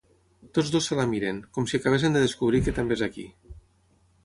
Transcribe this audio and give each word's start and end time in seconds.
Tots 0.57 0.71
dos 0.75 0.87
se 0.91 0.97
la 0.99 1.05
miren, 1.11 1.43
com 1.59 1.69
si 1.73 1.79
acabessin 1.79 2.17
de 2.19 2.25
descobrir 2.25 2.65
que 2.69 2.77
també 2.81 2.99
és 3.01 3.07
aquí. 3.11 3.29